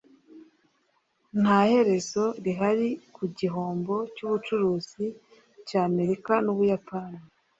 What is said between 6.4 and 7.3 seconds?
n'ubuyapani